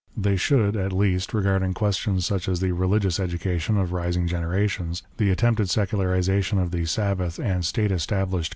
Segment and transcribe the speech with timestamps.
[0.17, 5.29] They should, at least, regarding questions such as the religious education of rising generations, the
[5.29, 8.49] attempted secularisation of the Sabbath and state established.